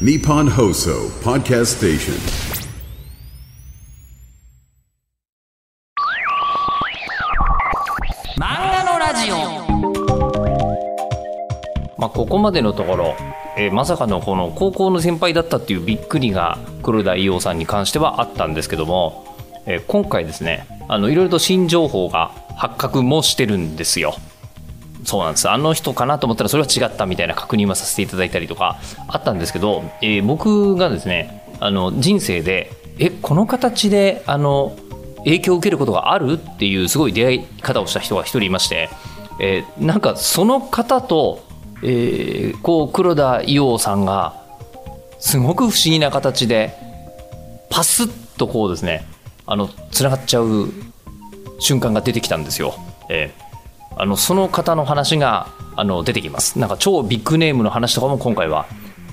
[0.00, 2.14] Nippon Hoso Podcast Station.
[8.36, 9.36] 漫画のラジオ
[11.96, 13.14] まあ、ここまでのところ、
[13.56, 19.24] えーまさかのこの高校の先輩だったっていうびっくりが黒田伊代さんに関してはあったんですけども、
[19.66, 24.16] えー今回ですねあのいろいろと新情報が発覚もしてるんですよ。
[25.04, 34.76] そうなんですあの人かなと思ったらそれは違ったみたいな確認はさせていただいたりとかあったんですけど、えー僕がですねあの人生でえこの形であの
[35.18, 36.34] 影響を受けることがある？
[36.34, 38.88] っていうすごい出会い方をした人が一人いまして、
[39.40, 41.44] えーなんかその方と、
[41.82, 44.42] えーこう黒田伊代さんが
[45.18, 46.74] すごく不思議な形で
[47.70, 49.06] パスッとこうですね
[49.46, 50.72] あのつながっちゃう
[51.58, 52.74] 瞬間が出てきたんですよ。
[53.10, 53.43] えー
[53.96, 56.58] あのその方の話があの出てきます。
[56.58, 58.66] なんか超ビッグネームの話とかも今回は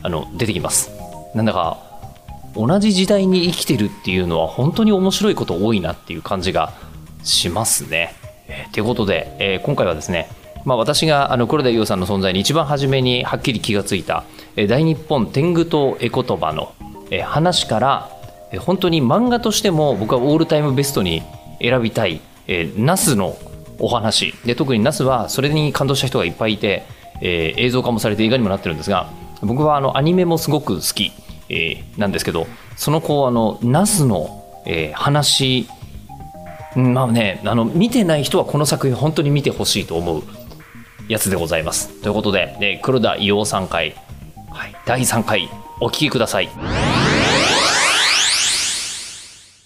[0.04, 0.92] あの出てきます。
[1.36, 1.78] なんだか
[2.56, 6.74] 同じ時代に生きてるっていうのは本当に面白いこと多いなっていう感じが
[7.24, 8.14] しますね。
[8.48, 10.30] えーということで、えー今回はですね、
[10.66, 14.24] まあ、私があの黒田伊代さんの存在に一番初めにはっきり気がついた、
[14.56, 16.74] えー大日本天狗と絵言葉の、
[17.10, 18.10] えー話から、
[18.52, 21.24] えー本当に漫画としても僕はオールタイムベストに
[21.62, 23.38] 選びたい、えーナスの
[23.82, 24.34] お話。
[24.46, 26.84] で特にナスはそれに感動した人がいっぱいいて、
[27.22, 29.10] えー映像化もされて映画にもなってるんですが
[29.42, 31.12] 僕はあのアニメもすごく好き、
[31.50, 35.68] えーなんですけどその子あのナスの、えー話
[36.76, 40.24] まあねあの見てない人はこの作品本当に見てほしいと思う
[41.10, 41.90] やつでございます。
[42.02, 43.96] ということで、えー黒田伊代さん回、
[44.52, 45.50] はい、第3回
[45.82, 46.50] お聞きください。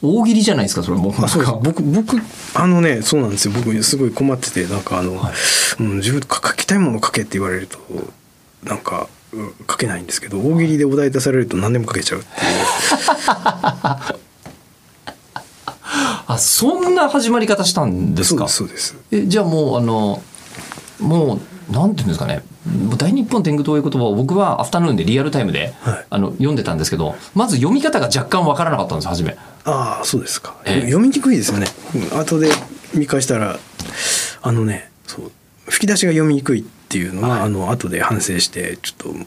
[0.06, 1.14] 大喜利じゃないですかそれもう。
[1.24, 1.54] あそうです。
[1.62, 2.18] 僕僕
[2.54, 3.54] あのねそうなんですよ。
[3.56, 5.20] 僕すごい困っててなんかあの、
[5.80, 7.78] うん、自分か書きたいもの書けって言われると
[8.64, 12.36] なんか、うん書けないんですけど大喜利でお題出されると何でも書けちゃうっていう。
[16.28, 18.48] あそんな始まり方したんですか？
[18.48, 18.96] そうです。
[19.12, 20.22] えじゃあもうあの
[21.00, 21.40] も
[21.70, 22.44] うなんていうんですかね
[22.98, 26.06] 大日本天狗という言葉を僕はアフタヌーンでリアルタイムで、はい。
[26.10, 29.38] あの読んでたんですけどまず読み方が若干わからなかったんです初め。
[29.66, 30.82] ああそうですか、ええ。
[30.82, 31.68] 読みにくいですよね。
[31.96, 32.50] うん後で
[32.94, 33.60] 見返したら
[34.42, 35.32] あのねそう
[35.68, 37.42] 吹き出しが読みにくいっていうのは、はい。
[37.42, 39.26] あの後で反省してちょっとも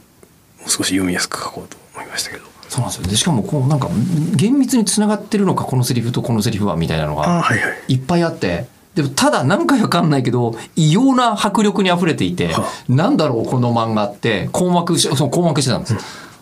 [0.67, 2.47] う少し読みやすく書こうと思いましたけど。
[2.69, 3.07] そうなんですよ。
[3.09, 3.89] でしかもこうなんか
[4.35, 7.45] 厳密につながってるのかこのセリフとこのセリフはみたいなのが
[7.89, 8.67] いっぱいあって
[8.99, 15.97] でもただ何かわかんないけど異様な迫力にあふれていてはなんだろうこの漫画って困惑しそう困惑してたんです。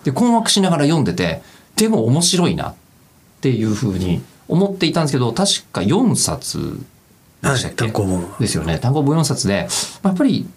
[0.04, 1.42] で困惑しながら読んでて
[1.76, 2.74] でも面白いなっ
[3.42, 6.80] ていうふうに思っていたんですけど確か4冊
[7.42, 7.76] でしたっけ？
[7.76, 8.78] 単行本ですよね。
[8.78, 9.68] 単行本4冊で
[10.02, 10.48] まあやっぱり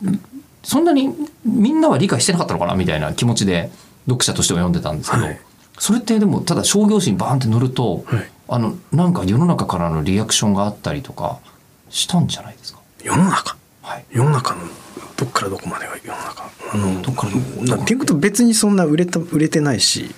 [0.64, 3.72] そんなにみんなは理解してなかったのかなみたいな気持ちで
[4.06, 5.42] 読者としては読んでたんですけど、はい。
[5.78, 8.32] それってでもただ商業誌にバーンって載ると、はい。
[8.48, 11.40] あのなんか世の中からのリアクションがあったりとか
[11.90, 12.80] したんじゃないですか？
[13.04, 13.58] 世の中？
[13.82, 14.62] はい、世の中の
[15.18, 15.98] どっからどこまでが？
[16.04, 16.44] 世の中。
[16.74, 17.64] あのどっからどこ？
[17.64, 20.14] なっていうこと別にそんな売れた売れてないし。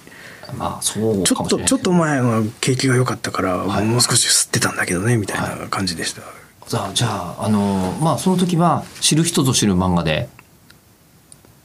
[0.58, 3.86] まあそうちょっとちょっと前は景気が良かったから、はい。
[3.86, 6.24] もう少し吸ってたんだけどねみたいな感じでした、
[6.68, 10.28] じゃあじゃああのまあその時は知る人ぞ知る漫画で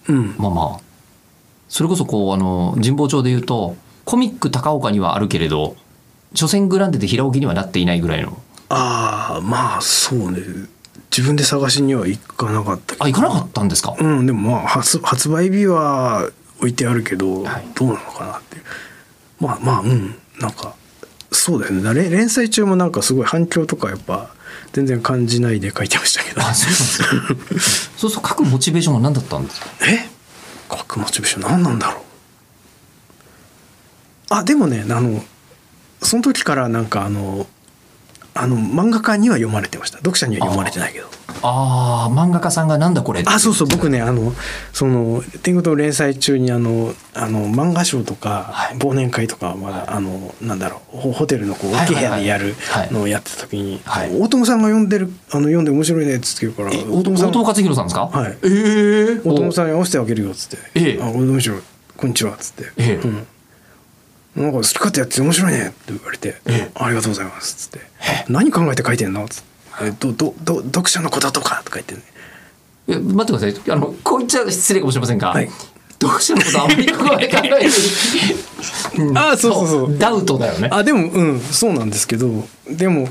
[0.08, 0.36] うん。
[0.38, 0.80] まあまあ
[1.68, 3.74] それこそこうあの神保町で言うと
[4.04, 5.74] コミック高岡にはあるけれど
[6.34, 10.40] 所詮グランデで平置きにはなっていないぐらいのああまあそうね。
[11.16, 16.28] 自分で探しには行かなかったあ行かなかったんですか、うんでもまあ発発売日は
[16.58, 17.66] 置いてあるけど、はい。
[17.74, 18.56] どうなのかなって
[19.40, 20.14] まあまあうん。
[20.40, 20.74] なんか
[21.32, 21.82] そうだよね。
[21.82, 24.30] だ連連載中もなんかすごい反響とかやっぱ
[24.72, 26.42] 全然感じないで書いてましたけど。
[27.96, 29.66] そうそう書くモチベーションは何だったんですか？
[29.86, 30.08] え？
[30.70, 31.42] 書くモチベーション？
[31.42, 32.02] 何なんだろう？
[34.28, 35.22] あでもねあの
[36.02, 37.46] その時からなんかあの
[38.36, 39.98] あの漫画家には読まれてました。
[39.98, 41.06] 読者には読まれてないけど。
[41.42, 44.32] ああ漫画家さんがなんだこれあそうそう僕ねあの
[44.72, 48.78] その「天狗と連載中にあのあの漫画賞とか、はい。
[48.78, 52.10] 忘年会とかまだあのなんだろうホホテルのこう大きい部はいはい。
[52.12, 52.92] はい屋でやるはい。
[52.92, 54.10] のをやってた時に、はい。
[54.18, 58.06] 大友さんが読んでるあの読んで面白いねっつって言うからえ大友大友克洋さんですか？
[58.06, 58.32] はい。
[58.42, 61.02] ええ大友さんに合わせてあげるよっつって「ええ。
[61.02, 61.58] あ面白い。
[61.98, 63.06] こんにちは」っつって「ええ。
[63.06, 63.26] うん
[64.36, 66.70] なんか好き勝手やって面白いね」って言われてええ。
[66.74, 67.86] ありがとうございます」っつって
[68.28, 69.56] 「何考えて書いてんの?」っつって。
[69.82, 72.00] えどどど読者のこととか」とか言ってね
[72.88, 73.72] え待ってください。
[73.72, 75.50] あのこう言っちゃ失礼かもしれませんが、はい。
[76.00, 79.68] 読者のことあんまりここまで考えずに、ん あそうそう。
[79.68, 79.98] そう。
[79.98, 80.68] ダウトだよね。
[80.70, 83.08] あでもうんそうなんですけどでも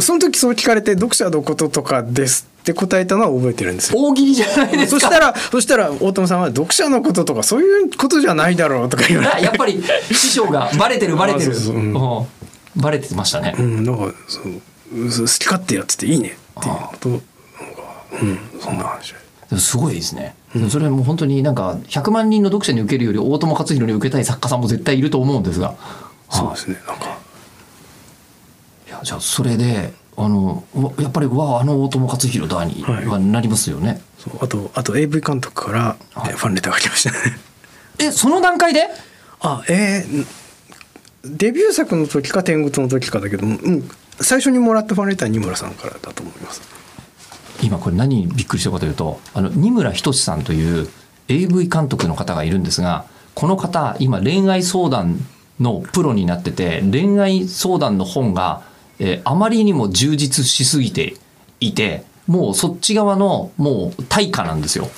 [0.00, 3.98] その時そう聞かれて「読者のこととかです」って答えたのは覚えてるんですよ。
[3.98, 5.00] 大喜利じゃないですか。
[5.00, 9.36] そしたらそしたら大友さんは読者のこととかそういうことじゃないだろうとか言われて。
[9.36, 11.52] あやっぱり師匠がバレてるバレてる。
[11.52, 11.76] あそうそう。
[11.76, 11.94] うん。
[11.94, 12.26] うん。
[12.76, 17.22] バレてましたね、うん、なんかそう好き勝手やってていいねっていうのとなんか
[18.22, 19.14] うんそんな話
[19.58, 20.34] すごいですね、
[20.70, 25.74] それもう本当になんか100万人の読者に受けるより大友克洋に受けたい作家さんも絶対いると思うんですが。
[26.28, 27.16] そうですねなんか。
[28.88, 33.06] いやじゃあそれであのわやっぱりうわあの大友克洋だにはい。
[33.06, 36.32] はなりますよね、そうあとあと AV 監督からはい。
[36.32, 37.12] えファンレターが来ました。
[37.12, 37.18] ね
[37.98, 38.88] えその段階で？
[39.40, 40.26] あえー
[41.28, 43.90] デビュー作の時か天狗の時かだけど、うん、
[44.20, 46.62] 最初にもらったファンレターは二村さんからだと思います。
[47.62, 50.88] 今これ何にびっくりしたかというとあの二村仁さんという
[51.28, 55.26] AV 監督の方がいるんですがこの方今恋愛相談
[55.58, 58.62] のプロになってて恋愛相談の本が、
[58.98, 61.14] えーあまりにも充実しすぎて
[61.60, 64.88] いてもうそっち側のもう対価なんですよ。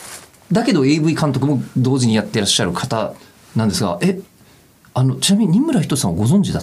[0.51, 3.13] だけど AV 監督も同時にやってらっしゃる方
[3.55, 4.19] なんですがえ
[4.95, 6.63] あのちなみに二村仁さんはご存知だ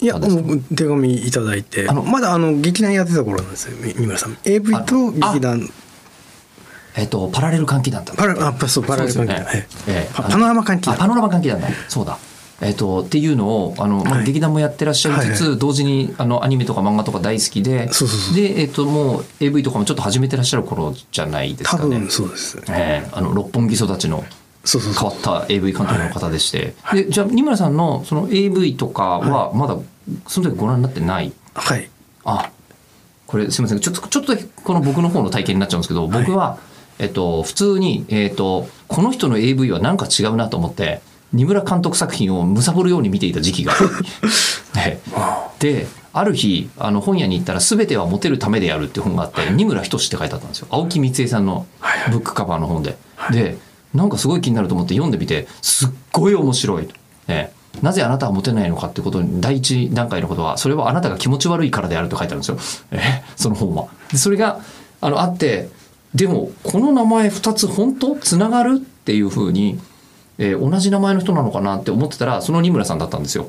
[0.00, 0.42] いやあですか？
[0.42, 1.88] もう手紙いただいて。
[1.88, 4.38] あのまだあの劇団やってた頃なんですよみ二村さん。
[4.44, 5.68] AV とあ劇団。
[6.96, 9.66] えっ、とパラレル換気団だったパラあそうパラレル関係そうですよね。
[9.88, 10.14] ええ。
[10.14, 11.68] パパノラマ関係あパノラマ関係なんだ。
[11.88, 12.18] そうだ
[12.60, 18.36] えっ、とっていうのをあの、まあ、はい劇団もやってらっしゃいつつ、はい同時にあのアニメとか漫画とか大好きでそうそうそう。
[18.36, 21.96] で、えっともう AV とかもちょっと始めてらっしゃる頃じゃないですかね。
[21.96, 22.10] 多分。
[22.10, 24.24] そうですええあの六本木育ちの
[24.64, 29.78] そうそう変わった AV 監督の方でして、でじゃあ二村さんのその AV とかはまだ
[30.28, 31.88] その時ご覧になってない、はい。
[32.24, 32.50] あ
[33.26, 33.80] これすみません。
[33.80, 36.58] ちょっとちょっとだけこの僕の方の体験になっちゃうんですけど僕は、
[36.98, 41.00] えっと、普通に、えっと、この人の AV はなんか違うなと思って
[41.32, 43.72] 二村監督作品を貪るように見ていた時期が
[44.74, 45.00] ね
[45.60, 50.66] である日あの本屋に行ったら「すべてはモテるためである」っていう本があって二村仁って書いてあったんですよ。
[50.70, 51.66] 青木光恵さんの
[52.10, 52.96] ブックカバーの本で。
[53.30, 53.58] で
[53.94, 56.94] なんかすごい気になると思って読んでみてすっごい面白いと。
[57.28, 62.58] ねなぜあなたはモテないのかってことに第一段階のことはそれはあなたが気持ち悪いからであると書いてあるんですよ、
[62.90, 63.86] えその本は。
[64.10, 64.60] でそれが
[65.00, 65.68] あのあって
[66.14, 68.16] でもこの名前2つ本当？
[68.16, 68.76] つながる？
[68.76, 69.78] っていうふうに、
[70.42, 73.46] えー同じ名前の人なのかなって思ってたらその二村さんだったんですよ。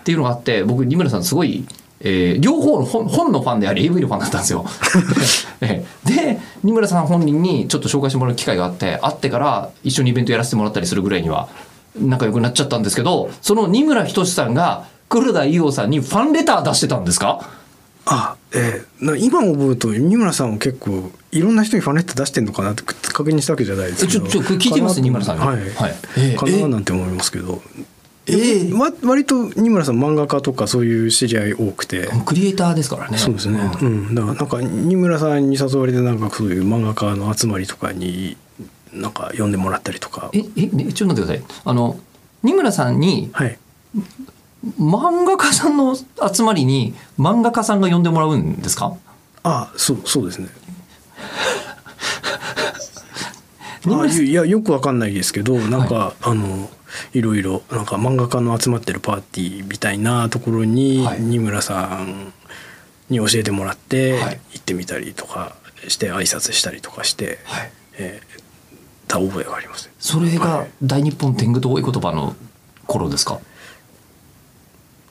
[0.00, 1.64] っていうのがあって僕二村さんすごい、
[2.00, 4.64] えー両方の本本のファンであり AV のファンだったんですよ。
[5.60, 11.48] えーで二村さん本人にちょっと紹介してもらう機会があって会ってから一緒にイベントやらせてもらったりするぐらいには
[11.98, 17.40] 仲良くなっちゃったんですけどその二村仁さんが黒田伊代さんにファンレター出してたんですか？
[18.06, 25.00] あええな今思うと二村さんは結構いろんな人にファンレター出してんのかなって確認したわけじゃないですけどえちょちょ聞いてみます？
[25.00, 25.44] 二村さんに。
[25.44, 25.94] はい、はい。
[26.18, 27.62] ええかななんて思いますけど。
[28.26, 32.08] ええわ割と二村さん漫画家とかそういう知り合い多くて。
[32.26, 33.18] クリエイターですからね。
[33.18, 38.36] そうですね、うん、だからなんか二村さんに誘われてなんかそういう漫画家の集まりとかに
[38.92, 40.30] なんか呼んでもらったりとか。
[40.32, 41.62] ええねちょっと待ってください。
[41.64, 41.98] あの
[42.42, 43.58] 二村さんにはい
[44.78, 48.94] 漫画家さんの集まりに漫画家さんが呼んでもらうんですか？
[49.42, 50.48] あそうそうですね。
[53.86, 56.68] あいやよくわかんないですけどなんか、あの
[57.14, 61.20] いろいろなんか漫画家の集まってるパーティーみたいなところに、はい。
[61.20, 62.32] 二村さん
[63.08, 64.40] に教えてもらってはい。
[64.52, 65.54] 行ってみたりとか
[65.88, 67.70] して挨拶したりとかして、はい。
[67.94, 68.40] えー
[69.08, 69.90] た覚えがあります。
[69.98, 70.70] それがはい。
[70.82, 72.36] 大日本天狗同意言葉の
[72.86, 73.40] 頃ですか？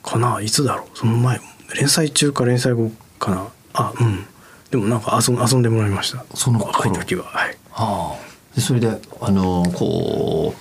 [0.09, 0.97] かないつだろう。
[0.97, 1.39] その前
[1.75, 3.47] 連載中か連載後かな。
[3.73, 4.25] あうん。
[4.71, 6.25] でもなんか遊ん遊んでもらいました。
[6.33, 6.71] その頃。
[6.71, 7.25] 若い時は。
[7.25, 7.57] はい。
[7.71, 10.53] はあ、でそれであのこ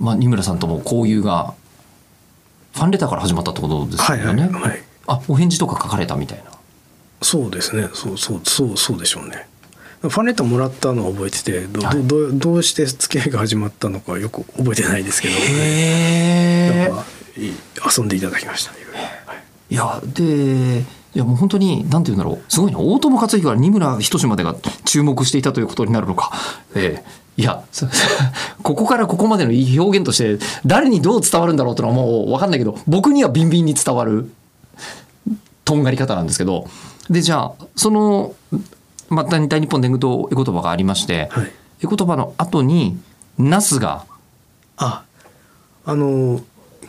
[0.00, 1.54] う、まあ、二村さんとも交友が
[2.74, 4.42] ファンレターから始まったってことですよね？
[4.42, 4.82] はいはいはい。
[5.06, 6.50] あお返事とか書かれたみたいな。
[7.22, 7.88] そうですね。
[7.94, 9.48] そうそうそうそうでしょうね
[10.02, 12.02] ファンレターもらったのは覚えててど,、はい。
[12.02, 17.04] どどどうして付き合いが始まったのかよく覚えてないですけどへなんか
[17.36, 17.50] い
[17.98, 18.86] 遊んでいただきましたいろ
[19.68, 20.84] いやで
[21.16, 22.44] いやもう本当になんて言うんだろう。
[22.52, 26.30] すごいな大友克洋から二村仁までが注目していたということになるのか。
[26.74, 27.86] ええいやそ
[28.62, 34.30] ここからここまでの表現として誰にどう伝わるんだろうってのはもう分かんないけど僕にはビンビンに伝わる
[35.64, 36.68] とんがり方なんですけど。
[37.08, 38.34] でじゃあその
[39.08, 41.52] また大日本伝具と絵言葉がありまして、はい。
[41.82, 42.98] 絵言葉の後に
[43.38, 44.04] ナスが。
[44.76, 45.04] あ
[45.84, 46.40] あの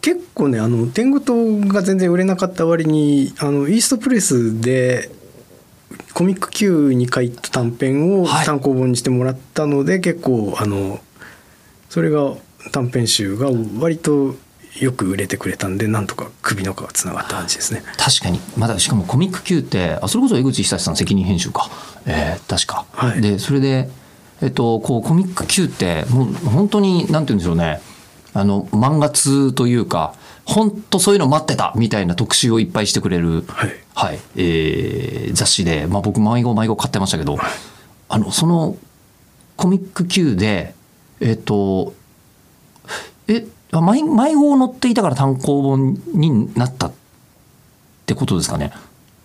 [0.01, 5.09] 結構ねあの天狗党が全然売れなかった割にあのイーストプレスで
[6.13, 8.45] コミック Q に書いた短編をはい。
[8.45, 10.99] 単行本にしてもらったので、結構あの
[11.89, 12.33] それが
[12.71, 14.35] 短編集が割と
[14.79, 17.83] よく売れてくれたんでなんとか首の皮がつながった感じですね。
[17.97, 18.39] 確かに。
[18.57, 21.69] まだしかもコミック Q ってあそれこそ江口久志さん責任編集か、
[22.05, 23.21] えー確か、はい。
[23.21, 23.89] でそれで
[24.41, 27.81] えっとこうコミック Q ってもう本当になんて言うんでしょうね。
[28.33, 30.13] あの漫画通というか
[30.45, 33.75] 本当そういうの待ってたみたいな特集をいっぱいしてくれる、はい。
[33.95, 37.37] はいえー雑誌で、まあ、僕迷子迷子買ってましたけど、
[38.09, 38.77] あのその
[39.55, 40.73] コミック Q で
[41.19, 41.93] えっと
[43.27, 46.93] えあ迷迷子を載っていたから単行本になったっ
[48.05, 48.71] てことですかね。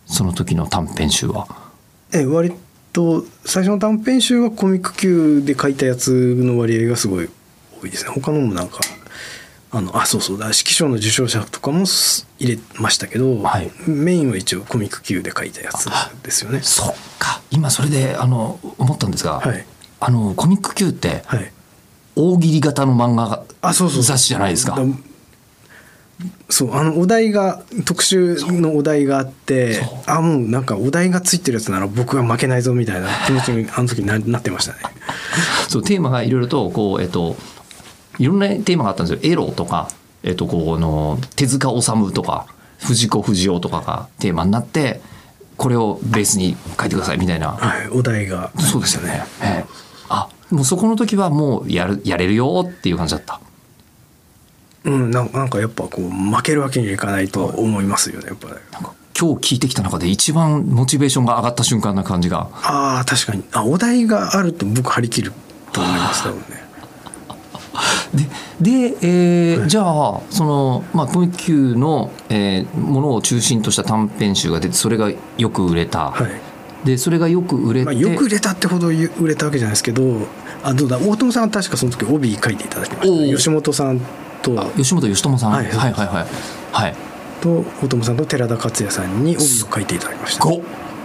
[0.07, 1.47] その時の短編集は。
[2.13, 2.53] え割
[2.93, 7.29] と最初の短編集はコミック Q で書いたやつの割合がすごい
[7.81, 8.11] 多いですね。
[8.11, 8.81] 他のもなんか
[9.71, 10.47] あのあそうそうだ。
[10.47, 13.71] 指揮賞の受賞者とかもす入れましたけど、はい。
[13.87, 15.89] メインは一応コミック Q で書いたやつ
[16.23, 16.61] ですよね。
[16.63, 17.41] そっか。
[17.51, 19.65] 今それであの思ったんですが、はい。
[20.01, 21.53] あのコミック Q ってはい
[22.14, 24.02] 大喜利型の漫画あそうそうそう。
[24.02, 24.76] 雑誌じゃないですか。
[24.76, 24.83] だ
[26.49, 34.78] そうあのお題が特集のお題があってあもうなんかお題がついてるやつなら僕は負けないぞみたいな気持ちにあの時ななってましたね。
[35.69, 37.37] そうテーマがいろいろとこうえっと
[38.19, 39.33] いろんなテーマがあったんですよ。
[39.33, 39.88] エロとか
[40.23, 42.47] えっとこの手塚治虫とか
[42.78, 45.00] 藤子不二雄とかがテーマになって
[45.57, 47.52] これをベースに書いてくださいみたいな。
[47.52, 48.52] はいお題が。
[48.59, 49.25] そうですよね。
[49.42, 49.64] ええ。
[49.64, 49.66] あ
[50.53, 53.41] もうそこの時はもうやるやれるよっていう感じだった。
[54.85, 62.49] うんなんなんかやっぱこう負けるわけにはいかないと思いますよねやっぱりなんか今日聞いてきた中で一番モチベーションが上がった瞬間な感じが。
[62.55, 63.45] ああ確かに。
[63.53, 65.33] あお題があると僕張り切る
[65.73, 66.63] と思います多分ね。
[68.13, 68.27] で
[68.61, 76.11] で、えーじゃあその、まあ、コミック Q の、えーものを中心とした短編集が出てそれがよく売れた。
[76.11, 76.52] はい
[76.85, 80.27] でそれがよく売れて、まあ、よく売れたってほどゆ売れたわけじゃないですけど
[80.62, 83.35] あどうだ大友さんは確かその時帯書いていただきましたね。
[83.35, 84.01] 吉本さん
[84.43, 84.61] と。
[84.61, 85.67] あ吉本義友さん、はい。
[85.67, 86.27] はい、はいはいはい。
[86.73, 86.95] はい。
[87.41, 90.45] と大友さんと寺田克也さんに帯を書いていただきました。
[90.45, 90.62] ご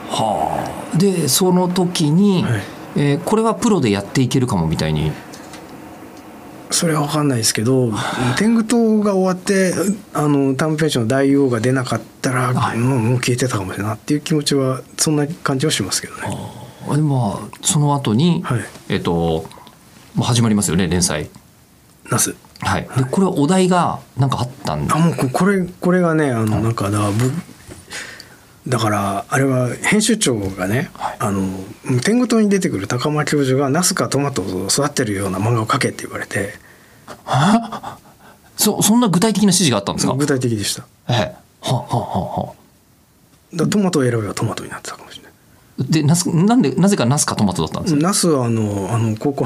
[0.09, 0.97] はあ。
[0.97, 2.61] でその時に、はい。
[2.95, 5.11] えーこれはプロでやっていけるかもみたいに
[6.71, 7.91] それは分かんないですけど
[8.37, 9.73] 天狗党が終わって
[10.13, 12.77] あの短編集の大王が出なかったら、はい。
[12.77, 16.37] もうもう消えてたかもしれないなっていう気持ちはそんな感じはしますけどね。
[16.89, 18.61] あでまあその後に、はい。
[18.89, 19.45] えっ、と
[20.13, 21.29] もう始まりますよね連載。
[22.09, 22.35] ナス。
[22.59, 22.89] はい。
[22.97, 27.31] でこれはお題がなんかあったんであもうここれこれがねあのなんかだからぶ
[28.67, 31.17] だからあれは編集長がね、はい。
[31.19, 31.47] あの
[32.01, 36.53] 天狗党に出てくる高間教授がナスかトマトを育てるような漫画を描けって言われて。
[38.57, 40.13] そそんな具体的な指示があったんですか？
[40.15, 40.83] 具体的でした。
[41.09, 41.35] ええ。
[41.61, 42.53] はははは。
[43.53, 45.31] らトマトを選べばトマトになってたかもしれない。
[45.91, 49.45] でなすなんでなぜかナスかトマトだったんですか、ナスはあのあの高校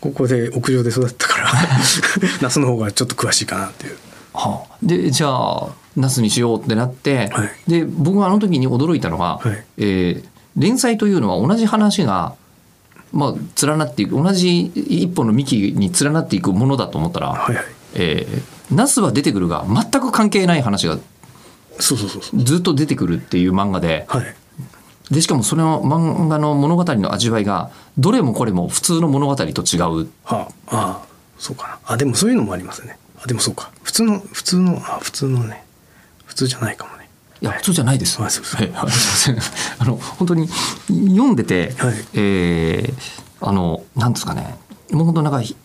[0.00, 1.50] 高校で屋上で育ったから
[2.42, 3.96] ナスの方がちょっと詳しいかなっていう
[4.32, 7.50] はあ、でじゃあナスにしようってなって、はい。
[7.68, 9.64] で僕があの時に驚いたのが、はい。
[9.78, 12.34] えー連載というのは同じ話が、
[13.12, 17.64] まあ、連なっていく同じ一本の幹に連なっていくものだと思ったら、はいはい。
[17.94, 20.98] えーナスは出てくるが全く関係ない話が
[21.78, 22.42] そうそうそう。
[22.42, 24.34] ずっと出てくるっていう漫画ではい。
[25.10, 29.50] でしかもその漫画の物語の味わいがどれもこれも普通の物語と違う。
[29.52, 31.02] はあああ
[31.38, 31.78] そうかな。
[31.84, 33.70] あでもそういうのもありますねあでもそうか。
[33.82, 35.64] 普通の普通のあ普通のね。
[36.24, 37.08] 普通じゃないかもね。
[37.42, 38.20] いや普通じゃないです。
[38.20, 38.30] はい
[38.68, 39.38] ません。
[39.78, 41.94] あの本当に読んでて、はい。
[42.14, 44.58] えーあのなんですかね。
[44.90, 45.56] もう本当なんかひ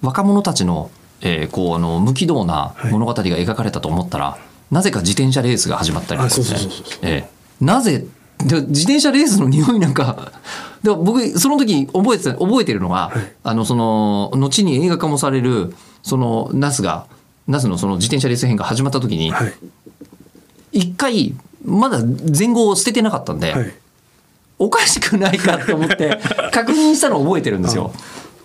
[0.00, 4.38] 若者たちの、えーこうあの無軌道な物語が描かれたと思ったら、
[4.70, 6.34] なぜか自転車レースが始まったりとか
[7.02, 8.06] えーなぜ
[8.38, 10.32] で自転車レースの匂いなんか
[10.82, 13.32] でも僕その時覚えてた覚えてるのが、はい。
[13.44, 17.06] あのその後に映画化もされるそのナスが
[17.48, 19.52] ナスのその自転車レース編が始まった時に、はい。
[20.72, 23.72] 一回まだ前後を捨ててなかったんで、はい。
[24.58, 26.20] おかしくないかって思って
[26.52, 27.92] 確認したのを覚えてるんですよ。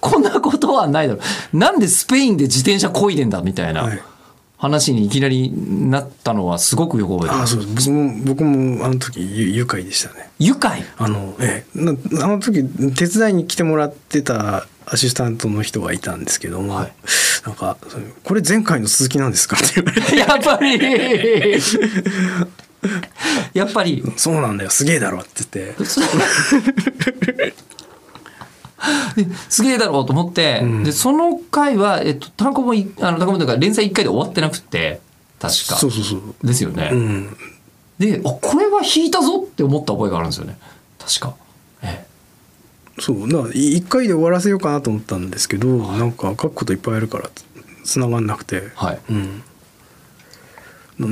[0.01, 1.19] こんなことはないだろ
[1.53, 1.57] う。
[1.57, 4.01] なんでスペインで自転車漕いでんだみたいはない
[4.57, 7.41] 話にいきなりなったのはすごくよく覚えてる。
[7.41, 10.29] あそう僕も僕もあの時ゆ愉快でしたね。
[10.39, 10.83] 愉快？
[10.97, 11.79] あのええ。
[11.79, 11.91] な
[12.23, 12.63] あの時
[12.95, 16.93] 手伝いに来てもらってたアシスタントの人がいたんですけども、はい。
[17.45, 19.57] なんかそれ「これ前回の続きなんですか?
[19.57, 20.15] 」って言われて。
[20.17, 21.61] やっぱり。
[23.53, 24.69] やっぱり「そうなんだよ。
[24.69, 27.31] すげえだろ」って言って。
[27.33, 27.53] で
[29.49, 30.83] すげえだろうと思って、うん。
[30.83, 35.01] でその回は、えっと、単行本いあの単行本というか連載1回で終わってなくて
[35.39, 35.75] 確か。
[35.75, 36.21] そうそうそう。
[36.43, 36.89] ですよね。
[36.91, 37.37] うん。
[37.99, 40.57] であこれは引いたぞって思った覚えがあるんですよね。
[40.99, 41.35] 確か。
[41.81, 42.05] え
[42.99, 43.29] そう。
[43.29, 47.29] だから一回で終わらせようかなと思ったんですけどなんか書くこといっぱいあるから
[47.83, 48.99] 繋がんなくて、はい。
[49.09, 49.43] うん、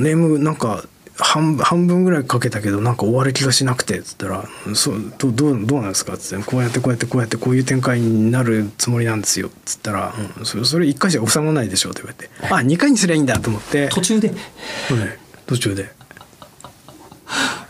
[0.02, 0.84] ネームなんか
[1.18, 4.44] 半半分ぐらいかけたけどなんか終わる気がしなくてっつったら
[4.74, 13.88] 「そうどどうどうなんですか?」っつって「こうやってこうやってこうやってこういう展開になるつもりなんですよ」っつったら「うん、それそれ1回じゃ収まらないでしょ」って言われて「あ2回にすりゃいいんだ」と思って。
[13.88, 14.28] 途中で。
[14.28, 14.36] はい。
[15.46, 15.90] 途中で。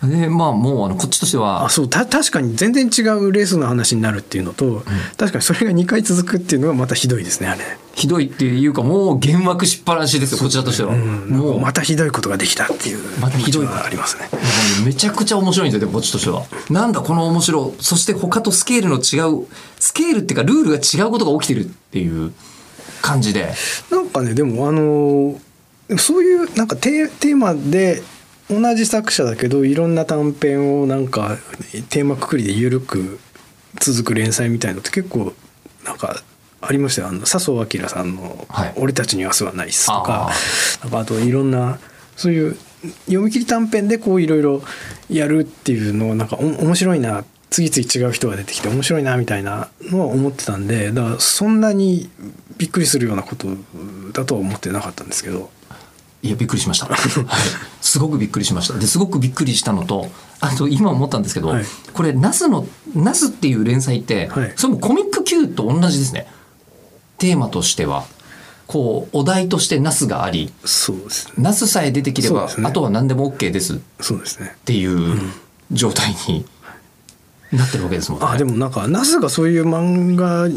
[0.03, 1.65] で まあもうあのこっちとしては。
[1.65, 4.85] あそうた確かに全然違うレースの話になるっていうのと、
[5.17, 7.61] 確かにそれが2回続くっていうのがまたひどいですねあれ、
[7.95, 11.61] ひどいっていうかもう幻惑しっぱなしですよこちらとしては、うん、もう。
[11.61, 13.67] またひどいことができたっていうまたひどい。
[13.67, 14.29] 気持ちはありますね
[14.85, 16.45] めちゃくちゃ面白いんですよこっちとしては。
[16.71, 19.47] なんだこの面白そして他とスケールの違う
[19.81, 22.33] スケールっていうかルールが違うことが起きてるっていう。
[23.03, 23.53] 感じで。
[23.91, 25.39] なんかねでもあの
[25.99, 28.03] そういうなんかテーマで
[28.51, 31.37] 同じ作者だけどいろんな短編をなんか
[31.91, 33.19] テーマくくりで緩く
[33.81, 35.33] 続く連載みたいのって結構
[35.85, 36.23] なんか
[36.61, 37.09] ありましたよ。
[37.09, 40.31] あの笹生明さんのはい「俺たちに明日はないっす」とあか,、
[40.83, 41.79] なんかあといろんな
[42.17, 42.57] そういう
[43.07, 44.63] 読み切り短編でこういろいろ
[45.11, 52.11] やるっていうのはなんかお面白いな次々違う人が出てきて面白いなみたいなのは思ってたんでだからそんなに
[52.59, 53.49] びっくりするようなこと
[54.13, 55.51] だとは思ってなかったんですけど
[56.27, 56.99] いやびっくりしました、 はい、
[57.81, 58.75] すごくびっくりしました。
[58.75, 61.65] ですごくびっくりしたのとあと今思ったんですけど、はい。
[61.93, 64.53] これナスのナスっていう連載って、はい。
[64.57, 66.27] それもコミック Q と同じですね。
[67.19, 68.05] テーマとしては。
[68.67, 71.35] こうお題としてナスがありそうですね。
[71.39, 72.55] ナスさえ出てきれば、ね。
[72.65, 73.77] あとは何でも OK です。
[73.77, 74.57] っそうですね。
[74.65, 75.21] ていう
[75.71, 76.45] 状態に
[77.53, 78.27] なってるわけですもんね。
[78.29, 80.49] あでもなんかナスがそういう漫画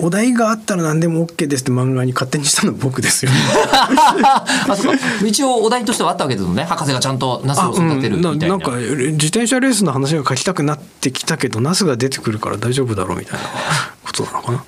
[0.00, 3.30] お題があったら何でも OK ですって漫画に勝手にしたのは僕ですよ
[4.68, 5.02] あそうか。
[5.26, 6.64] 一応お題としてはあったわけですもんね。
[6.64, 8.46] 博士がちゃんとナスを育てるみたいな。
[8.48, 13.46] ななんか自転車レースの話が書きたくなってきたけどナスが出てくるから大丈夫だろうみたいな
[14.04, 14.64] ことなのかな。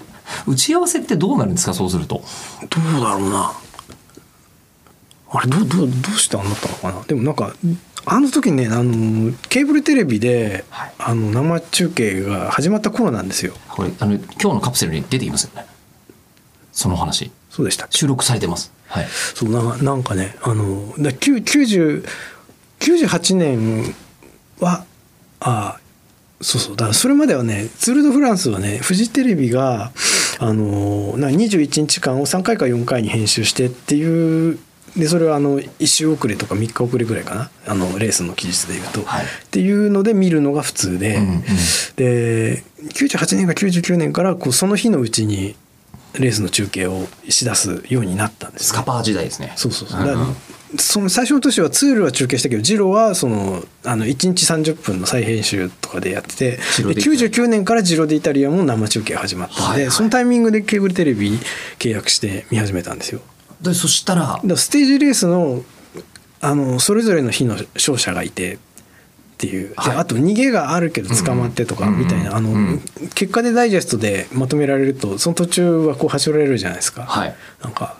[0.46, 2.22] 打ち合わせってどうなるんですかそうすると？
[2.68, 3.52] どうだろうな。
[5.32, 7.04] あれどうどうどうしてああなったのかな。
[7.06, 7.52] でもなんか
[8.12, 15.64] あの時ねあのケーブルテレビで、はいあの生中継が始まった頃なんですよこれあの今日のカプセルに出てきますよね。
[16.72, 18.72] その話そうでした収録されてます。
[18.88, 19.06] はい。
[19.08, 22.04] そうなんかなんかねあのだ9 90
[22.80, 23.94] 98年
[24.58, 24.84] は
[25.38, 25.78] あ
[26.40, 29.92] そうそうだからそれまではねツール・ド・フランスはねフジテレビが
[30.40, 34.58] あのな21日間を3回か4回に編集してっていう
[34.96, 37.50] でそれはあの1週遅れとか3日遅れぐらいかな。
[37.66, 39.24] あのレースの期日でいうと、はい。
[39.24, 41.42] っていうので見るのが普通で、うんうん。
[41.96, 45.54] で98年か99年からこうその日のうちに
[46.14, 48.66] レースの中継をしだすようになったんですね。
[48.68, 49.52] スカパー時代ですね。
[49.56, 50.02] そうそうそう。
[50.02, 50.26] んだから
[50.78, 59.90] その最初の年はツールは中継したけどジロはそのあの1日30分の再編集とかでやっててでジロで99年からジロでイタリアも生中継始まったんで、はいはい。
[59.90, 61.38] そのタイミングでケーブルテレビ
[61.78, 63.20] 契約して見始めたんですよ。
[63.62, 65.62] でそしたらステージレースの
[66.40, 68.58] あのそれぞれの日の勝者がいてっ
[69.40, 69.96] ていう、ではい。
[69.98, 71.98] あと逃げがあるけど捕まってとかうんうん。
[72.00, 72.80] みたいな、あの、うん
[73.14, 77.02] 結果でダイジェストでまとめられるとその途中はこう走られるじゃないですか。
[77.04, 77.34] はい。
[77.62, 77.96] なんか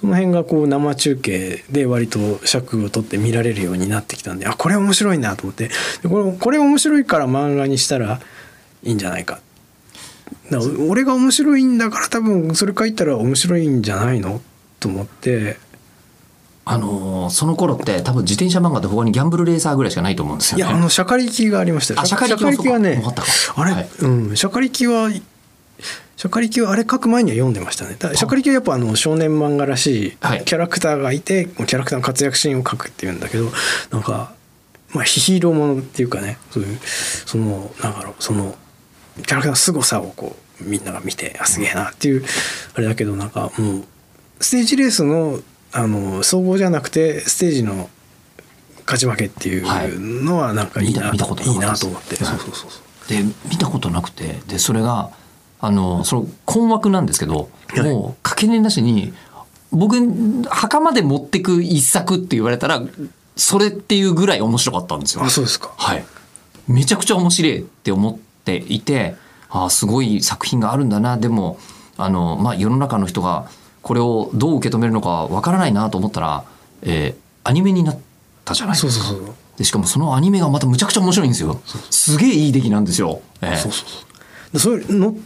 [0.00, 5.70] その辺がこう生中継で割と尺を取って見られるようになってきたんであこれ面白いなと思って。
[6.02, 8.20] でこれこれ面白いから漫画にしたら
[8.82, 9.40] いいんじゃないか。
[10.88, 14.40] 俺が面白いんだから多分それ書いたら面白いんじゃないの
[14.82, 15.56] と思って。
[16.64, 20.64] あのーその頃って多分自転車漫画って他にギャンブルレーサーぐらいしかないと思うんですよね。
[20.64, 22.00] いやあのシャカリキがありましたよ。
[22.00, 23.02] あシャカリキはね
[23.56, 23.88] あれ、はい。
[24.00, 27.96] うんシャカリキはシャカリキはあれ書く前には読んでましたね。
[28.14, 30.44] シャカリキはやっぱあの少年漫画らしいはい。
[30.44, 33.50] キャラクターがいて、キャラクターの活躍シーンを書くっていうんだけど
[33.90, 34.32] なんか
[34.92, 36.78] まあヒーローものっていうかねそういう
[37.26, 38.54] そのなんだろうその
[39.16, 42.24] キャラクターの凄さをこうみんなが見てあすげえなっていう
[42.76, 43.84] あれだけどなんかもう
[44.42, 45.40] ステージレースの
[45.74, 47.88] あの総合じゃなくてステージの
[48.84, 52.36] 勝ち負けっていうのはなんかいいな,、見た見たこといいなと思って、はい。
[52.36, 52.68] そうそうそ
[53.06, 55.10] うで見たことなくてでそれが
[55.60, 57.90] あのその困惑なんですけどはい。
[57.90, 59.14] もうかけねなしに
[59.70, 59.96] 僕
[60.44, 62.82] 墓まで持ってく一作って言われたら
[63.36, 65.24] それっていうぐらい面白かったんですよ。
[65.24, 65.72] あそうですか。
[65.78, 66.04] はい、
[66.68, 69.14] めちゃくちゃ面白いって思っていて
[69.48, 71.16] ああすごい作品があるんだな。
[71.16, 71.58] でも
[71.96, 73.48] あの、まあ、世の中の人が
[73.82, 76.44] これをどう受け止めるのかわからないなと思ったら、
[76.82, 77.98] えーアニメになっ
[78.44, 78.74] たじゃない？
[78.74, 79.34] ですかそうそうそう。
[79.58, 81.60] でしかもそのアニメがまたむちゃくちゃ面白いんですよ。
[81.90, 83.56] すげえいい出来なんですよ、えー。
[83.56, 83.88] そうそう
[84.60, 84.78] そう。
[84.78, 85.16] でそれの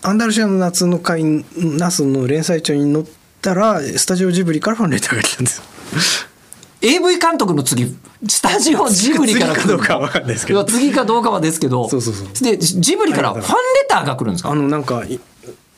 [0.00, 1.22] アンダルシアの夏の会
[1.54, 3.04] ナスの連載中に載っ
[3.42, 5.64] たらスタジオジブリからファンレターが来たんですよ。
[6.80, 7.94] AV 監督の次
[8.28, 10.64] スタジオジブリから来るの次かどうかは分かんないですけど。
[10.64, 11.86] 次かどうかはですけど。
[11.90, 12.28] そうそうそう。
[12.42, 13.50] でジブリからファンレ
[13.88, 14.50] ターが来るんですか？
[14.50, 15.20] あのなんかい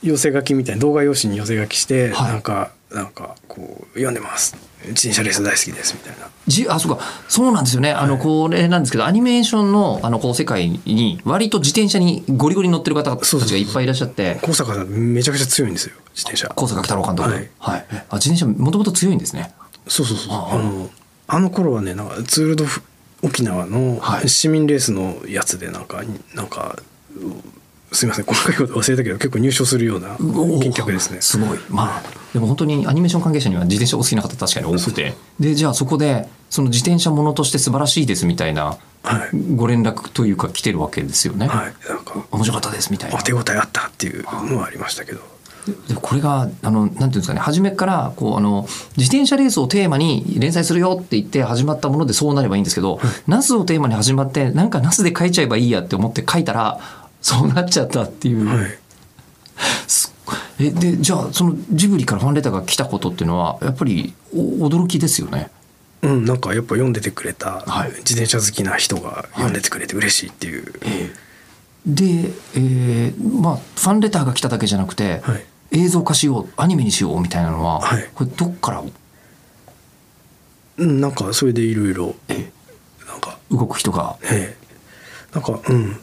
[0.09, 2.33] 寄せ書きみたいな動画用紙に寄せ書きして、はい。
[2.33, 4.57] なんかなんかこう読んでます。
[4.89, 6.29] 自転車レース大好きですみたいな。
[6.47, 7.03] じあそうか。
[7.29, 14.39] そうなんですよね、あのこれなんですけどアニメーションのあのこう世界に割と自転車にゴリゴリ乗ってる方たちがいっぱいいらっしゃって。
[14.43, 16.49] 高坂さんめちゃくちゃ強いんですよ自転車。
[16.55, 17.81] 高坂太郎監督、ははい。
[17.81, 19.53] いあ自転車もともと強いんですね。
[19.89, 20.59] そうそうそうああ。
[20.59, 20.91] の
[21.27, 22.83] あの頃はねなんかツール・ド・フ
[23.23, 24.29] 沖縄のはい。
[24.29, 26.03] 市民レースのやつでなんか、
[26.35, 26.79] なんか
[27.17, 27.21] う
[27.93, 31.21] すみません細かいこと忘れたけど結構入賞するようなおー金客ですね。
[31.21, 31.59] すごい。
[31.69, 39.55] まあでも本当にアニメーション関係者には自転車お好きな方確かに多くてでじゃあそこでその自転車ものとして素晴らしいですみたいなはい。
[39.55, 41.75] ご連絡というか来てるわけですよね、はい。
[41.89, 43.19] なんか面白かったですみたいな。
[43.19, 45.37] あ手応えあったっていうのはありましたけど。
[45.89, 56.81] でこれがあのなんていうんですかね初めからこうあの自転車レースをテーマに連載するよって言って始まったものでそうなればいいんですけど、ナスをテーマに始まってなんかナスで書いちゃえばいいやって思って書いたら
[57.27, 58.79] そうなっちゃったっていう、はい。
[59.89, 60.15] す
[60.61, 65.51] えでじゃあそのジブリからファンレターが来たことっていうのはやっぱりお驚きですよね。
[66.03, 67.91] うんなんかやっぱ読んでてくれたはい。
[67.99, 70.73] 自転車好きな人が読んでてくれて嬉しいっていう、
[71.85, 75.45] で、えーまあ、ファンレターが来ただけじゃなくて、はい。
[75.73, 78.09] 映像化しようアニメにしようみたいなのは、はい。
[78.15, 78.85] これどっから？
[80.79, 82.53] うんなんかそれでいろいろえ
[83.09, 83.39] なんか。
[83.51, 84.17] 動く人が。
[84.23, 85.35] ええ。
[85.35, 85.95] なんかうん。
[85.95, 85.99] き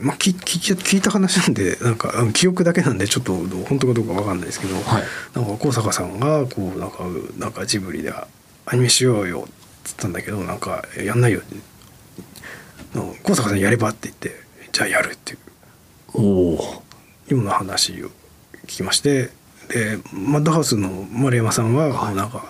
[0.00, 5.02] まあ、聞聞聞いた話なんでなんかうん記憶だけなんでちょっと本当かどうかわかんないですけど、はい。
[5.34, 7.04] なんか高坂さんがこうなんか
[7.38, 8.26] なんかジブリでア
[8.72, 9.52] ニメしようよっ
[9.84, 11.40] つったんだけどなんかやんないよ。
[12.94, 14.32] の高坂さんやればって言って
[14.72, 15.38] じゃあやるっていう。
[17.28, 18.06] ような話を
[18.64, 19.30] 聞きまして
[19.68, 22.44] でマッドハウスの丸山さんはこうなんか、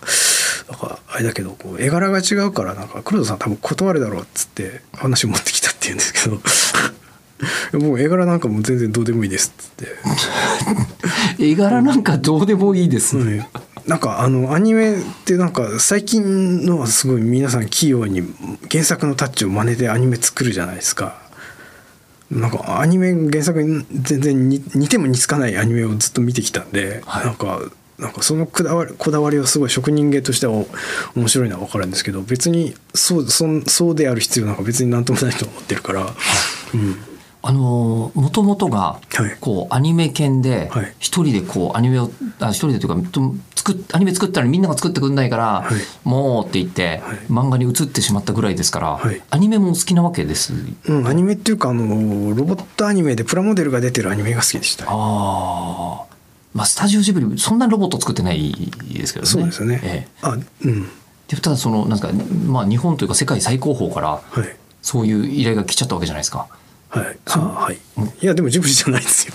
[0.68, 6.38] なんかあれだけどこう絵柄が違うからなんか黒田さん多分断るだろうっつって話を持ってきたって言うんですけど
[7.72, 9.88] もう絵柄なんかもう全然どうでもいいですって、
[11.38, 13.44] 絵柄なんかどうでもいいです、うん。
[13.86, 18.22] なんかあのアニメってなんか最近のはすごい皆さん器用に
[18.70, 21.24] 原作のタッチを真似でアニメ作るじゃないですか。
[22.30, 27.26] なんかアニメ原作に全然似似ても似つかないアニメをずっと見てきたんで、はい。
[27.26, 27.60] なんか
[27.98, 30.66] なんかそのこだわりこだわりはすごい職人芸としてはお
[31.14, 36.06] 面白いのは分かるんですけど別にそうそんそうである必要なんか別になんともないと思ってるから、
[36.74, 36.96] うん、
[37.48, 39.36] あのもともとがはい。
[39.40, 40.94] こうアニメ犬ではい。
[40.98, 45.74] 一人でこうアニメをあ一人でというかと作っアニメ作ったらみんなが作ってくんないから、はい。
[46.02, 47.16] もうって言って、はい。
[47.30, 49.22] 漫画に移ってしまったぐらいですから、はい。
[49.30, 50.52] アニメもお好きなわけです？
[50.88, 54.86] うん、アニメっていうかあのロボットアニメでプラモデルが出てるアニメが好きでした。
[54.88, 56.04] ああ
[56.52, 59.30] まあスタジオジブリそんなロボット作ってないですけどね。
[59.30, 59.80] そうですね。
[59.84, 60.08] ええ。
[60.22, 60.88] あ、うん、
[61.28, 62.10] でただそのなんか、
[62.46, 64.56] まあ、日本というか世界最高峰からはい。
[64.82, 66.46] そういう依頼が来ちゃったわけじゃないですか。
[66.88, 67.18] はい。
[67.26, 67.78] あはい。
[68.22, 69.34] いやでもジブリじゃないですよ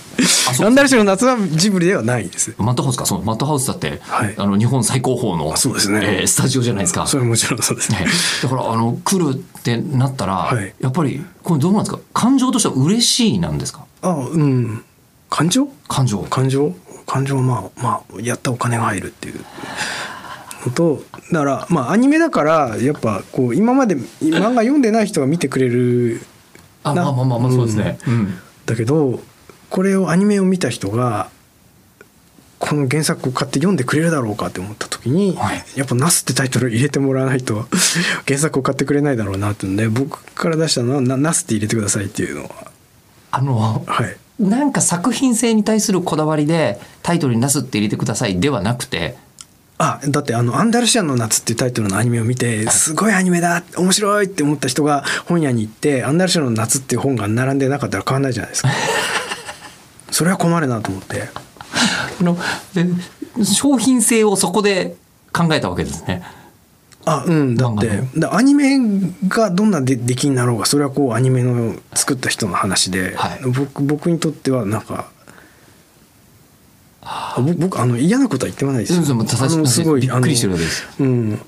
[0.64, 2.54] ランダルシの夏はジブリではないです。
[2.58, 7.06] マットハウスかそうマットハウスだって、はいあの日本最高峰のあそうですねえースタジオじゃないですか。
[7.06, 8.06] それはもちろんそうですねね。
[8.42, 12.00] だからあの来るってなったら、はいやっぱりこれどうなんですか？
[12.12, 13.86] 感情としては嬉しいなんですか？
[14.02, 14.84] あ、うん。
[15.30, 15.66] 感情？
[15.88, 16.74] 感情感情？
[17.06, 19.40] 感情はまあまあやったお金が入るっていう
[20.66, 26.22] のと、だからまあアニメだからやっぱこう今まで漫画読んでない人が見てくれるな
[26.82, 27.98] あまあまあまあまあそうですね。
[28.06, 28.38] うん。
[28.66, 29.20] だけど
[29.70, 31.30] これをアニメを見た人が
[32.58, 35.64] この原作を買って読んでくれるだろうかって思った時に、はい。
[35.76, 37.66] やっぱ「ナス」ってタイトル入れてもらわないと
[38.26, 42.50] 原作を買ってくれないだろうなってんで僕から出したのは「なナス」って入れてくださいっていうのは。
[43.30, 44.16] あのはい。
[44.38, 49.16] なんか作品性に対するこだわりでタイトルになすって入れてくださいではなくて
[49.84, 58.68] あだってあの「アンダルシアンの夏」っていうタイトルのアニメを見てすごいアニメだ面白いって思った人が本屋に行って「アンダルシアンの夏」っていう本が並んでなかったら買わないじゃないですか。
[60.12, 61.28] それは困るなと思って。
[62.20, 62.38] あの
[62.74, 62.86] で
[63.44, 64.94] 商品性をそこで
[65.32, 66.22] 考えたわけですね。
[67.04, 67.90] あうんだって。
[67.90, 68.78] 漫だアニメ
[69.26, 73.40] がどんな出出来になろうがそれはこうアニメの作った人の話で、はい。
[73.46, 75.08] 僕僕にとってはなんか
[77.02, 79.02] あ僕僕あの嫌なことは言ってはないですよ。
[79.66, 80.86] すごいびっくりしてるわけです。
[80.98, 81.40] あのうん。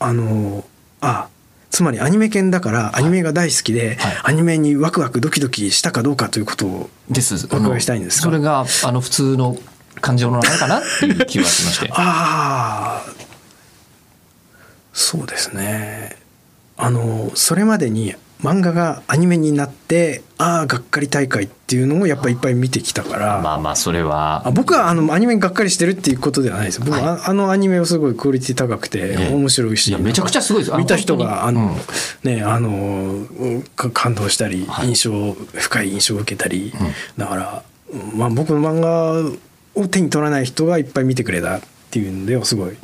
[0.00, 0.64] あの
[1.00, 1.28] あ
[1.70, 4.20] つまりアニメ犬だからアニメが大好きで、はい。
[4.24, 7.34] アニメにワクワクドキドキしたかどうかということをです。
[7.52, 9.56] お伺いしたいんですかそれがあの普通の
[10.00, 10.78] 感情の中かな？
[10.82, 11.88] っていう気はしまして。
[11.92, 13.12] ああ
[14.92, 16.16] そうですね。
[16.76, 24.46] あのそれまでに漫画がアニメになってああがっかり大会っていうのをやっぱいっぱい見てきたから、まあまあそれは。
[24.46, 26.80] あ僕はあのアニメにがっかりしてるっていうことではないです。
[26.80, 27.20] 僕は、はい。
[27.22, 29.34] ああのアニメはすごいクオリティ高くてええ。
[29.34, 30.76] 面白いし、いやめちゃくちゃすごいです。
[30.76, 31.76] 見た人があ本の、
[32.22, 34.88] 当ねあのか感動したり、はい。
[34.88, 36.72] 印象深い印象を受けたり、
[37.16, 37.62] だから、
[38.14, 39.22] まあ、僕の漫画
[39.80, 42.74] を手に取らない人がいっぱい見てくれたっていうのではすごいい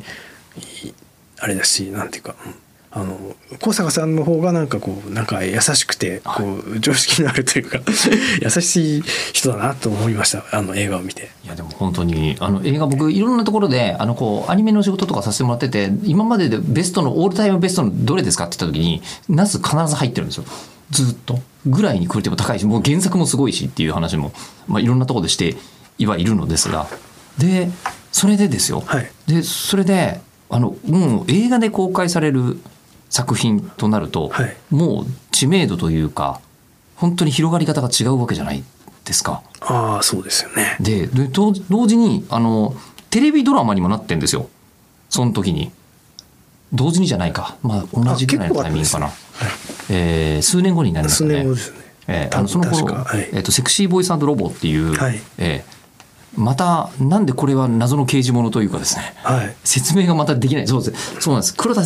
[0.87, 0.93] い
[1.39, 2.55] あれだしなんていうか、うん
[2.91, 7.79] あの高坂さんの方がなんかこうなんか優しくてこう常識のあるというか
[8.41, 10.43] 優しい人だなと思いました。
[10.51, 11.29] あの映画を見て。
[11.45, 20.45] いやでも本当にあの映画僕いろんなところであのこうアニメの仕事とかさせてもらってて今まででベストのオールタイムベストのどれですかって言った時にナス必ず入ってるんですよ。
[20.89, 21.39] ずっと。
[21.65, 24.31] ぐらいにクオリティも高いしもう原作もすごいしっていう話も、
[24.67, 25.57] まあ、いろんなところでして
[26.05, 26.87] はいるのですが。
[27.37, 27.69] で
[28.11, 29.11] それでですよ、はい。
[29.27, 32.59] でそれであのもう映画で公開される
[33.09, 34.55] 作品となると、はい。
[34.69, 36.41] もう知名度というか
[36.95, 38.63] 本当に広がり方が違うわけじゃない
[39.05, 39.41] ですか。
[39.61, 40.77] ああそうですよね。
[40.79, 42.75] でで同同時にあの
[43.09, 44.47] テレビドラマにもなってんですよ。
[45.09, 45.71] その時に。
[46.71, 47.57] 同時にじゃないか。
[47.63, 49.49] まあ同じぐらいのタイミングかな、あ結構あっ
[49.89, 51.35] たんえー数年後になりますね。
[51.35, 51.77] 年後ですね。
[52.07, 53.29] えーあのその頃、はい。
[53.33, 55.19] えーと「セクシーボイスロボ」っていう、はい。
[55.39, 55.78] えー
[56.37, 59.55] またなんでこれは謎の刑事物というかですねはい。
[59.63, 61.81] 説明がまたできないそうですそうなんです黒田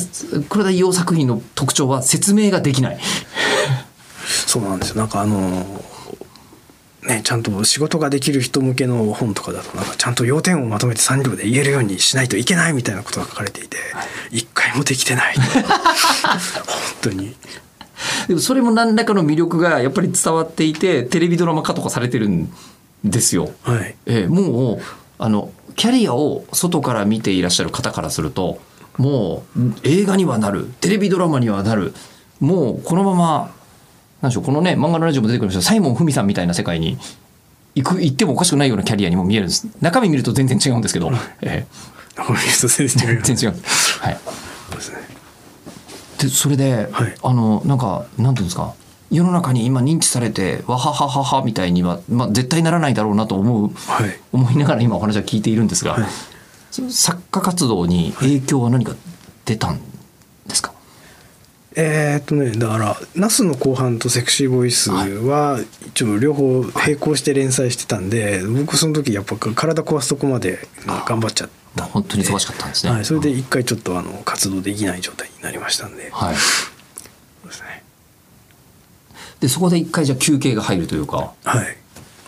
[0.49, 2.99] 黒田伊代作品の特徴は説明ができない
[4.47, 4.95] そうなんですよ。
[4.95, 5.84] なんかあの
[7.03, 13.77] ねちゃんと仕事ができる人向けの本とかだとなんかちゃんと要点をまとめて3行で言えるようにしないといけないみたいなことが書かれていて
[14.32, 15.36] 一回もできてない。
[15.36, 15.43] 本
[17.01, 17.36] 当に。
[18.27, 22.73] でもそれも何らかの魅力がやっぱり伝わっていてテレビドラマ化とかされてるんです
[23.36, 23.52] よ。
[23.63, 23.96] はい。
[24.06, 24.82] えーもう
[25.20, 28.60] あのキャリアを外から見ていらっしゃる方からすると
[28.98, 31.94] もう映画にはなるテレビドラマにはなる
[32.39, 33.52] もうこのまま
[34.22, 36.98] なんでしょうこのね漫画のラジオも出てくるんですけどサイモン・フミさんみたいな世界に
[37.76, 41.12] 行く行ってもおかしくないようなキャリアにも見えるんです中身見ると全然違うんですけど、
[41.42, 41.66] え
[42.16, 43.34] この人全然違いーます。
[43.34, 43.58] 全然違う。
[44.02, 44.20] はい
[44.70, 44.98] そうですね。
[46.20, 48.76] でそれで、はいあのなんかなんていうんですか
[49.13, 54.19] 世の中に今認知されてわははははみたいには、まあ、絶対ならないだろうなと思う、はい。
[54.32, 56.04] 思いながら今お話は聞いているんですが、はい。
[56.91, 58.95] 作家活動に影響は何か
[59.45, 59.80] 出たん
[60.47, 60.73] ですか、
[61.76, 70.67] えーっとねだからナスの後半とセクシーボイスは一応両方並行して連載してたんで、僕その時やっぱ体壊すとこまで
[71.06, 71.91] 頑張っちゃったんで。
[71.91, 72.91] 本当に忙しかったんですね。
[72.91, 76.36] はい、それで一回ちょっとあの活動できない状態になりましたんで、はい、
[79.43, 81.34] でそこで一回じゃあ休憩が入るというか。
[81.43, 81.77] はい。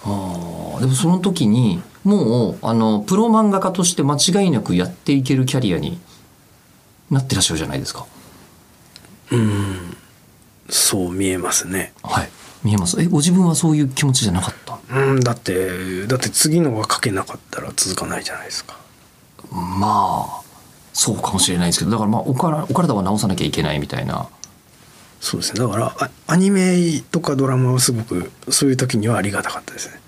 [0.03, 0.79] あー。
[0.81, 5.97] でもその時にもうあのプロ漫画家として間違いなくやっていけるキャリアに
[7.09, 8.05] なってらっしゃるじゃないですか。
[9.31, 9.95] うん。
[10.69, 11.93] そう見えますね。
[12.03, 12.29] はい、
[12.63, 13.01] 見えます。
[13.01, 14.77] えご自分はそういう気持ちじゃなかった？
[14.93, 18.77] うんだってだって次のが書けなかったら続かないじゃないですか。
[19.51, 20.41] まあ
[20.91, 24.27] そうかもしれないですけどだからまあおからお体は治さなきゃいけないみたいな
[25.25, 25.59] そうですね。
[25.59, 29.99] だからあアニメとかドラマはすごくそういう時にはありがたかったですね。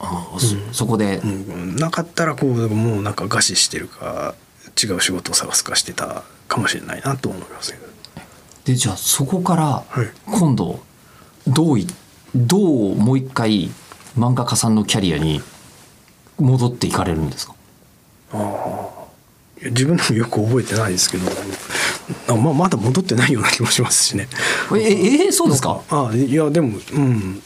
[0.00, 4.34] あのそそこで、うん、なかったらこうもうなんか餓死してるか
[4.82, 7.84] 違う仕事を探すかしてたかもしれないなと思いますけど。
[8.64, 10.08] でじゃあそこからはい。
[10.24, 10.80] 今度
[11.46, 11.86] どうい
[12.34, 13.70] どうもう一回
[14.18, 15.42] 漫画家さんのキャリアに
[16.38, 17.54] 戻っていかれるんですか？
[19.60, 21.30] いや自分でもよく覚えてないですけど
[22.28, 24.26] あまあまだ戻ってないような気もしますしね
[24.76, 25.80] えええそうですか？
[25.90, 27.42] あいやでもうん。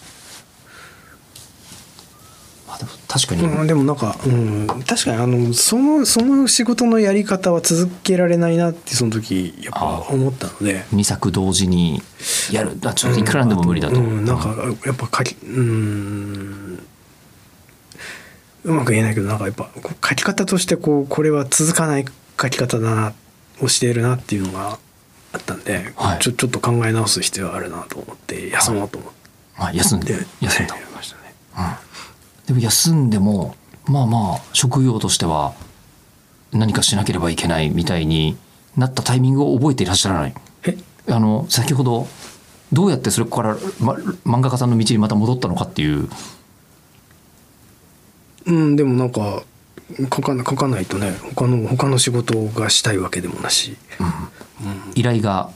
[2.69, 10.85] あでも確かに、うん、でもなんか、うん、確かにあのそのその仕事のやり方は続けられないなってその時やっぱ思ったので。
[10.93, 12.03] 2作同時に
[12.53, 12.77] やる。
[12.85, 16.83] あちょっといくらでも無理だと、うん、なんかやっぱ書きうん。
[18.65, 19.71] うまく言えないけどなんかやっぱ
[20.09, 22.05] 書き方としてこうこれは続かない
[22.41, 23.13] 書き方だな
[23.63, 24.79] をしているなっていうのが
[25.37, 26.19] あったんで、はい。
[26.21, 29.19] ちょちょっと考え直す必要があるなと思って休もうと思って、
[29.59, 30.75] まあ、休んで休んだ。
[30.77, 31.79] やりましたね。
[32.47, 33.55] でも休んでも
[33.87, 35.55] まあまあ職業としては
[36.53, 38.37] 何かしなければいけないみたいに
[38.77, 40.35] なったタイミングを覚えていらっしゃらない。
[40.65, 40.77] え？
[41.09, 42.09] あの先ほど
[42.73, 43.95] どうやってそれから、ま、
[44.25, 46.09] 漫画家さんの道にまた戻ったのかっていう。
[48.47, 49.43] うんでもなんか
[49.99, 53.77] 書かな書かないとね他の他の仕事がしたいわけでもなし、
[54.95, 55.51] 依頼が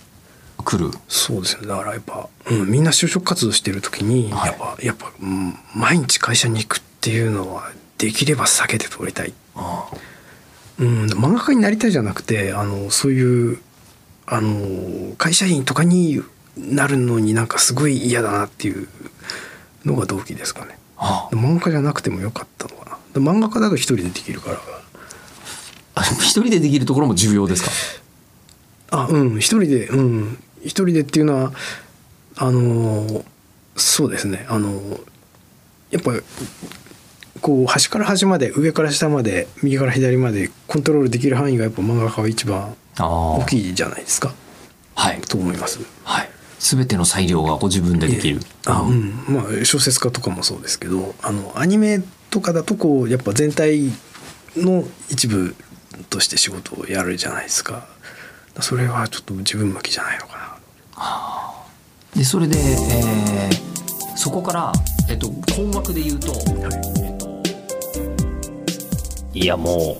[0.64, 0.90] 来る。
[1.08, 4.48] そうですよだからやっぱ、うん、みんな就職活動してる時に、はい。
[4.48, 9.32] やっぱやっぱ、うん、毎日会社に行くっていうのはできれば避けて通りたい、
[10.78, 13.58] うん、漫画家になりたいじゃなくてあのそういう
[14.26, 16.22] あの会社員とかに
[16.56, 18.88] なるのになんかすごい嫌だなっていう
[19.84, 20.78] のが動機ですかね。
[20.96, 23.20] あ漫画家じゃなくてもよかったのかな。
[23.20, 24.58] 漫画家だと一人でできるから。
[25.96, 27.70] あ一人でできるところも重要ですか？
[28.90, 31.52] あうん一人でうん一人でっていうのは
[32.36, 33.24] あの
[33.76, 34.46] そうですね。
[34.48, 35.00] あの
[35.90, 36.12] やっぱ
[37.40, 44.34] こう端から端まで上から下まで右から左までコントロールできる範囲がやっぱ漫画家は一番あ大きいじゃないですか。
[44.94, 45.20] はい。
[45.22, 45.80] と思います。
[46.04, 46.30] はい。
[46.58, 49.24] 全ての裁量がご自分でできる、あうん。
[49.28, 53.90] まあ小説家とかもそうですけどあのアニメとかだとこうやっぱ全体
[54.56, 55.54] の一部
[56.10, 57.86] として仕事をやるじゃないですか
[58.60, 60.50] それはちょっと自分向きじゃないのかな。
[62.16, 63.70] でそれで、えー
[64.16, 64.70] そこから、
[65.08, 67.42] えっと、本枠で言うと、えっと
[69.32, 69.96] いやも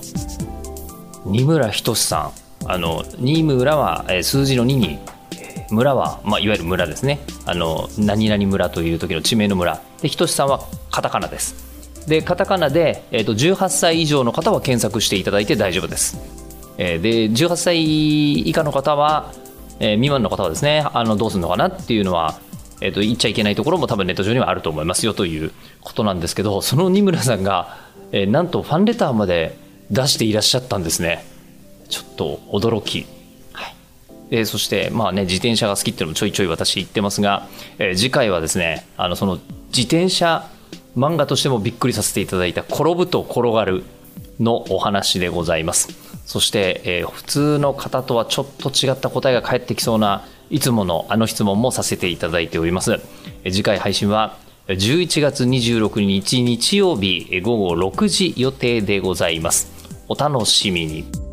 [1.25, 2.33] う二村仁さん。
[2.67, 4.99] あの二村は、えー数字の2に
[5.33, 7.21] えー村は、まあ、いわゆる村ですね。
[7.47, 9.81] あの何々村という時の地名の村。
[10.03, 11.71] で仁さんはカタカナです。
[12.07, 16.19] でカタカナで、えー、と18歳以上の方は検索していただいて大丈夫です
[16.83, 19.33] えーで18歳以下の方は、
[19.81, 22.41] えー未満の方はですねあのどうするのかなっていうのは、
[22.81, 27.77] えー、と言っちゃいけないところも多分ネット上にはあると思いますよということなんですけどその二村さんが、
[28.13, 29.57] えーなんとファンレターまで
[29.91, 31.25] 出していらっしゃったんですね。
[31.91, 33.05] ちょっと驚き、
[33.53, 33.75] はい、
[34.31, 37.47] でそしてまあね自転車が好きっていうのもちょいちょい私言ってますが、
[37.79, 39.39] えー次回はですねあのその
[39.69, 40.49] 自転車
[40.97, 43.85] 漫画としてもびっくりさせていただいた「転ぶと転がる」
[44.39, 45.89] のお話でございます。
[46.27, 53.01] そして、えー普通の方とはちょっと違った答えが返ってきそうないつものあの質問もさせていただいております。
[53.45, 54.37] え次回配信は
[54.69, 59.71] 11月26日日曜日午後6時予定でございます。
[60.09, 61.30] お楽しみに。